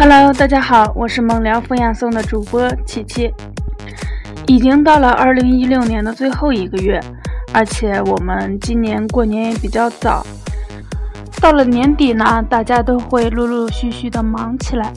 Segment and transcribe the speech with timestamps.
[0.00, 3.34] Hello，大家好，我是猛聊风雅颂的主播琪琪。
[4.46, 7.00] 已经到了二零一六年的最后一个月，
[7.52, 10.24] 而且我们今年过年也比较早。
[11.40, 14.92] 到了年底呢，大家都会陆陆续续的忙起来。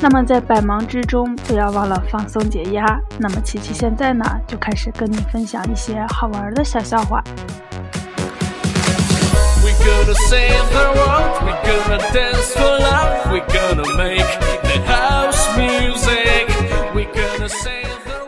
[0.00, 2.82] 那么在百忙之中，不要忘了放松解压。
[3.18, 7.22] 那么琪琪现在呢，就开始跟你分享一些好玩的小笑话。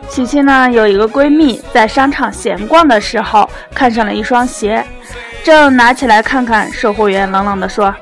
[0.09, 4.85] 琪琪呢有一个闺蜜，在商场闲逛的时候看上了一双鞋，
[5.43, 7.93] 正拿起来看看，售货员冷冷地说：“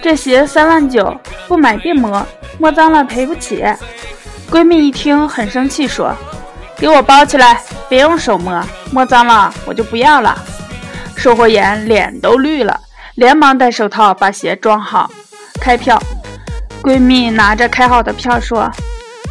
[0.00, 1.14] 这鞋三万九，
[1.46, 2.26] 不买别摸，
[2.58, 3.64] 摸脏了赔不起。”
[4.50, 6.14] 闺蜜一听很生气，说
[6.76, 10.36] ：“给我包起来，别用手摸，摸脏了我就不要了。”
[11.22, 12.80] 售货员脸都绿了，
[13.14, 15.08] 连忙戴手套把鞋装好，
[15.60, 15.96] 开票。
[16.82, 18.68] 闺蜜拿着开好的票说：“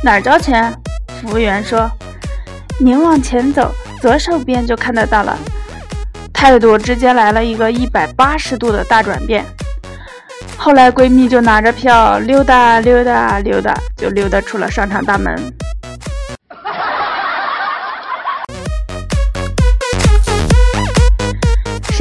[0.01, 0.73] 哪儿交钱？”
[1.21, 1.91] 服务员说。
[2.79, 5.38] 您往前走，左手边就看得到了。
[6.31, 9.45] 态度直接来了一个一百八十度的大转变。
[10.55, 15.35] 后来闺蜜就拿着票溜达溜达溜达，就溜达出了商场大门。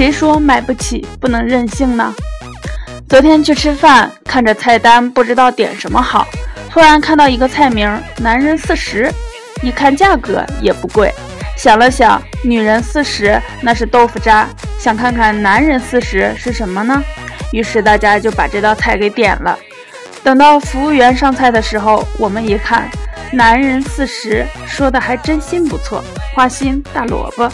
[0.01, 2.15] 谁说买不起不能任性呢？
[3.07, 6.27] 昨天去吃饭，看着菜单不知道点什么好，
[6.71, 9.13] 突然看到一个菜名“男人四十”。
[9.63, 11.13] 一看价格也不贵，
[11.55, 17.05] 想了想，女人四十那是豆腐渣，想看看男人四十是什么呢？
[17.53, 19.59] 于是大家就把这道菜给点了。
[20.23, 22.89] 等到服务员上菜的时候，我们一看，
[23.31, 26.03] 男人四十说的还真心不错，
[26.35, 27.53] 花心大萝卜。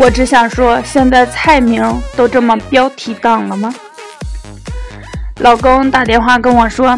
[0.00, 1.84] 我只想说，现在菜名
[2.16, 3.70] 都这么标题党了吗？
[5.40, 6.96] 老公打电话跟我说：“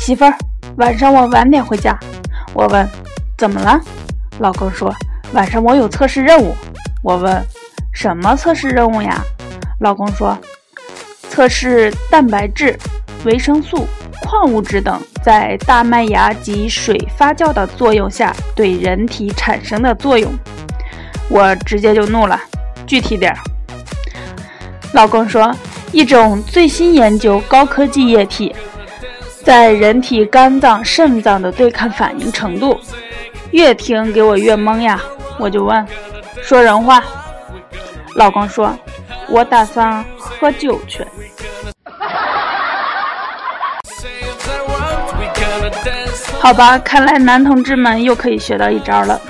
[0.00, 0.34] 媳妇儿，
[0.76, 1.96] 晚上我晚点回家。”
[2.52, 2.84] 我问
[3.38, 3.80] ：“怎么了？”
[4.40, 4.92] 老公说
[5.32, 6.52] ：“晚上我有测试任务。”
[7.04, 7.40] 我问
[7.94, 9.22] ：“什么测试任务呀？”
[9.78, 10.36] 老公说
[11.30, 12.76] ：“测试蛋白质、
[13.24, 13.86] 维生素、
[14.22, 20.36] 矿物质等在大麦芽及水发酵的作用下对人体产生的作用。”
[21.30, 22.38] 我直接就怒了
[22.86, 23.38] ：“具体点儿。”
[24.92, 25.54] 老公说。
[25.92, 28.54] 一种最新研究高科技液体
[29.42, 32.78] 在人体肝脏、肾脏的对抗反应程度，
[33.50, 35.02] 越听给我越懵呀！
[35.36, 35.84] 我就问，
[36.40, 37.02] 说人话。
[38.14, 38.72] 老公说，
[39.28, 41.04] 我打算喝酒去。
[46.38, 49.20] 好吧，看来男同志们又可以学到一招了。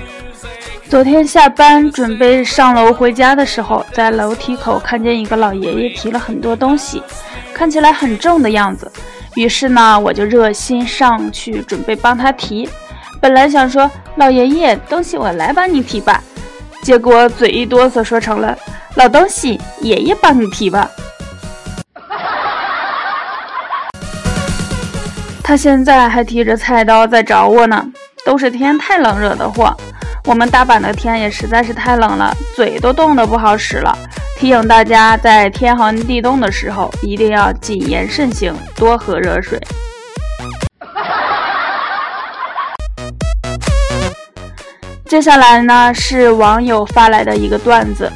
[0.91, 7.01] 昨天下班准备上楼回家的时候，在楼梯口看见一个老爷爷提了很多东西，
[7.55, 8.91] 看起来很重的样子。
[9.37, 12.69] 于是呢，我就热心上去准备帮他提。
[13.21, 16.21] 本来想说老爷爷东西我来帮你提吧，
[16.83, 18.59] 结果嘴一哆嗦说成了
[18.97, 20.91] 老东西爷爷帮你提吧。
[25.45, 27.87] 他现在还提着菜刀在找我呢，
[28.27, 29.72] 都是天太冷惹的祸。
[30.25, 33.97] 我们大阪的天也实在是太冷了，嘴都冻得不好使了。
[34.37, 39.61] 提醒大家，在天寒地冻的时候，一定要谨言慎行，多喝热水。
[45.07, 48.11] 接下来呢，是网友发来的一个段子，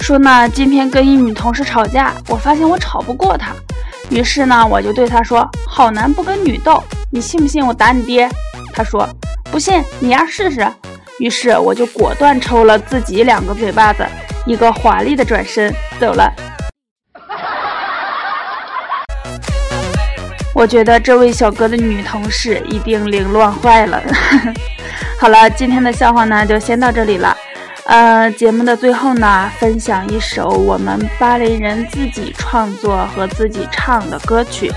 [0.00, 3.52] 说呢，今天跟一女同事吵架，我发现我吵不过她，
[4.10, 8.28] 于是呢，我就对她说：“好男不跟女斗，你信不信我打你爹？”
[8.74, 9.08] 她说
[9.50, 10.66] ：“不信，你丫试试。”
[11.18, 14.04] 于是我就果断抽了自己两个嘴巴子，
[14.44, 16.32] 一个华丽的转身走了。
[20.54, 24.02] 我觉得这位小哥的女同事一定凌乱坏了。
[25.20, 27.36] 好了，今天的笑话呢就先到这里了。
[27.84, 34.72] 呃，节目的最后呢，分享一首我们巴黎人自己创作和自己唱的歌曲。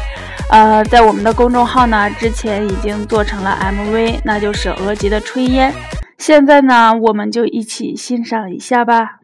[0.49, 5.71] 呃，在我们的公众号呢，之前已经做成了 MV，那就是《额吉的炊烟》。
[6.19, 9.18] 现在呢，我们就一起欣赏一下吧。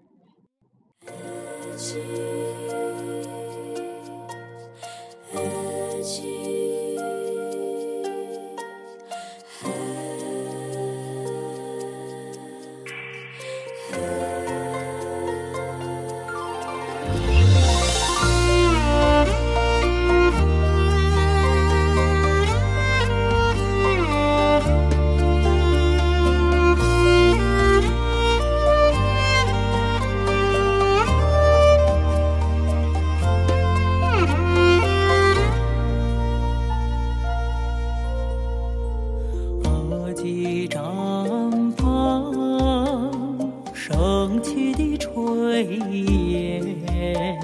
[44.42, 45.62] 起的炊
[45.92, 47.38] 烟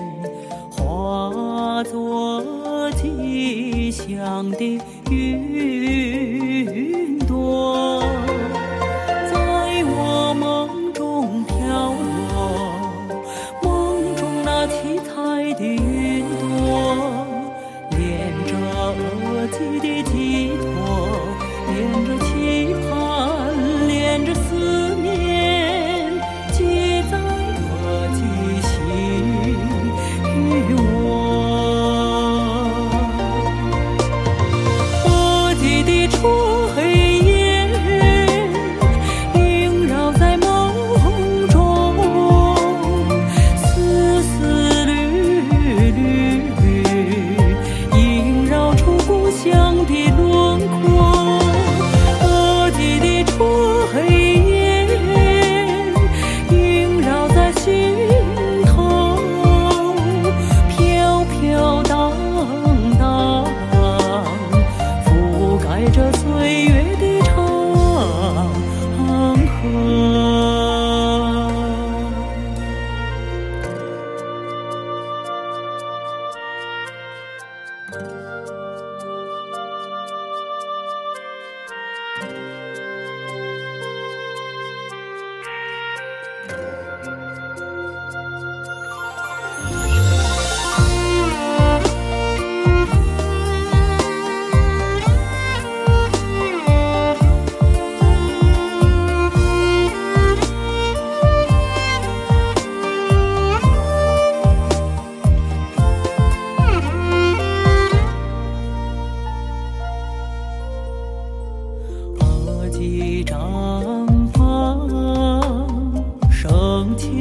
[0.71, 4.79] 化作吉祥的
[5.09, 5.60] 雨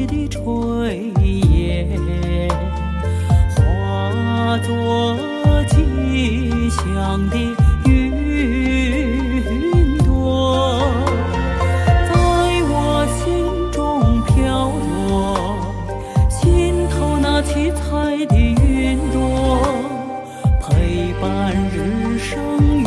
[0.06, 1.12] 的炊
[1.50, 1.88] 烟
[3.56, 5.16] 化作
[5.68, 7.36] 吉祥的
[7.86, 10.80] 云朵
[12.08, 12.10] 在
[12.68, 13.20] 我心
[13.72, 13.80] 中
[14.24, 15.58] 飘落
[16.28, 17.80] 心头那七彩
[18.26, 19.18] 的云朵
[20.60, 22.79] 陪伴日升